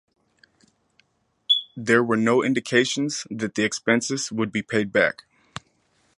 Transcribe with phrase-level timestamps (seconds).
[1.77, 5.25] There were no indications that the expenses would be paid back.